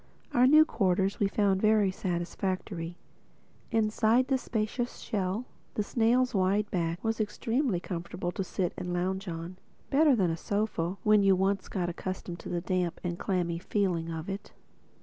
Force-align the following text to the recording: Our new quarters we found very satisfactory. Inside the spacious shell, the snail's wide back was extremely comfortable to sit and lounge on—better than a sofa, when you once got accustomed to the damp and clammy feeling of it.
Our 0.33 0.47
new 0.47 0.65
quarters 0.65 1.19
we 1.19 1.27
found 1.27 1.61
very 1.61 1.91
satisfactory. 1.91 2.97
Inside 3.69 4.29
the 4.29 4.39
spacious 4.39 4.97
shell, 4.97 5.45
the 5.75 5.83
snail's 5.83 6.33
wide 6.33 6.71
back 6.71 7.03
was 7.03 7.21
extremely 7.21 7.79
comfortable 7.79 8.31
to 8.31 8.43
sit 8.43 8.73
and 8.75 8.93
lounge 8.93 9.27
on—better 9.27 10.15
than 10.15 10.31
a 10.31 10.37
sofa, 10.37 10.97
when 11.03 11.21
you 11.21 11.35
once 11.35 11.67
got 11.69 11.87
accustomed 11.87 12.39
to 12.39 12.49
the 12.49 12.61
damp 12.61 12.99
and 13.03 13.19
clammy 13.19 13.59
feeling 13.59 14.09
of 14.09 14.27
it. 14.27 14.53